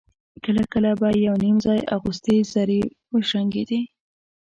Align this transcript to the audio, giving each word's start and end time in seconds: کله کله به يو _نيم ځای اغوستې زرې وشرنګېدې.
کله 0.43 0.61
کله 0.73 0.91
به 0.99 1.09
يو 1.27 1.33
_نيم 1.43 1.57
ځای 1.65 1.79
اغوستې 1.95 2.35
زرې 2.53 2.81
وشرنګېدې. 3.13 3.81